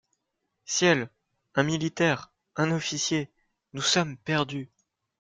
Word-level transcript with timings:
Ciel! 0.65 1.11
un 1.53 1.61
militaire! 1.61 2.33
un 2.55 2.71
officier! 2.71 3.31
nous 3.73 3.83
sommes 3.83 4.17
perdus! 4.17 4.71